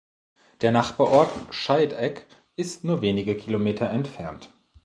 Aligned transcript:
Der 0.61 0.71
Nachbarort 0.71 1.29
Scheidegg 1.53 2.23
ist 2.55 2.83
nur 2.83 3.03
wenige 3.03 3.37
Kilometer 3.37 3.87
entfernt. 3.91 4.51